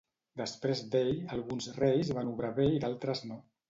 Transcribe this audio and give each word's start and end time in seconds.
Després 0.41 0.81
d'ell, 0.95 1.13
alguns 1.37 1.69
reis 1.79 2.13
van 2.19 2.35
obrar 2.35 2.55
bé 2.61 2.71
i 2.81 2.85
d'altres 2.87 3.29
no. 3.33 3.45